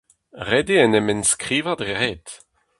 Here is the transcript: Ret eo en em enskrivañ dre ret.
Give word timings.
Ret 0.49 0.69
eo 0.73 0.81
en 0.85 0.97
em 0.99 1.11
enskrivañ 1.13 1.75
dre 1.79 1.93
ret. 2.01 2.27